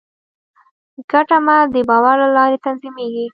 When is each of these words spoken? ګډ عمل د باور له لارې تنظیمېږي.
ګډ 1.11 1.27
عمل 1.37 1.61
د 1.73 1.75
باور 1.89 2.15
له 2.23 2.29
لارې 2.37 2.57
تنظیمېږي. 2.65 3.25